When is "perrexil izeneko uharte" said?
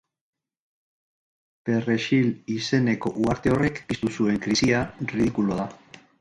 1.69-3.53